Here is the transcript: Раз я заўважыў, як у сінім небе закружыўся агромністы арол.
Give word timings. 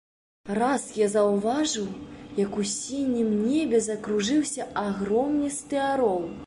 Раз 0.59 0.85
я 0.99 1.09
заўважыў, 1.15 1.85
як 2.41 2.57
у 2.63 2.67
сінім 2.73 3.29
небе 3.45 3.83
закружыўся 3.89 4.69
агромністы 4.89 5.75
арол. 5.93 6.23